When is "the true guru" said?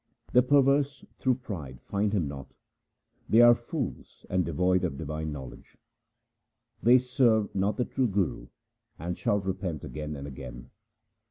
7.77-8.47